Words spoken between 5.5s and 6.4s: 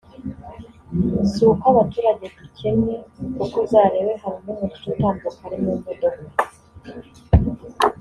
mu modoka